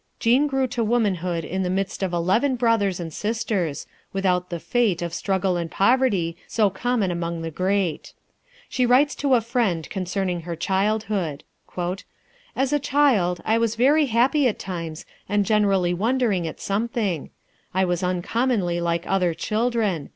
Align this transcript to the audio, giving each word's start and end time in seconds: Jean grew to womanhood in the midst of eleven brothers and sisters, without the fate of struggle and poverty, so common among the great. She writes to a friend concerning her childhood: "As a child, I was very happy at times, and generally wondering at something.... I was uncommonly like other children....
Jean 0.19 0.47
grew 0.47 0.65
to 0.65 0.83
womanhood 0.83 1.45
in 1.45 1.61
the 1.61 1.69
midst 1.69 2.01
of 2.01 2.11
eleven 2.11 2.55
brothers 2.55 2.99
and 2.99 3.13
sisters, 3.13 3.85
without 4.11 4.49
the 4.49 4.59
fate 4.59 4.99
of 5.03 5.13
struggle 5.13 5.57
and 5.57 5.69
poverty, 5.69 6.35
so 6.47 6.71
common 6.71 7.11
among 7.11 7.43
the 7.43 7.51
great. 7.51 8.15
She 8.67 8.83
writes 8.83 9.13
to 9.17 9.35
a 9.35 9.41
friend 9.41 9.87
concerning 9.91 10.41
her 10.41 10.55
childhood: 10.55 11.43
"As 12.55 12.73
a 12.73 12.79
child, 12.79 13.41
I 13.45 13.59
was 13.59 13.75
very 13.75 14.07
happy 14.07 14.47
at 14.47 14.57
times, 14.57 15.05
and 15.29 15.45
generally 15.45 15.93
wondering 15.93 16.47
at 16.47 16.59
something.... 16.59 17.29
I 17.71 17.85
was 17.85 18.01
uncommonly 18.01 18.81
like 18.81 19.05
other 19.05 19.35
children.... 19.35 20.09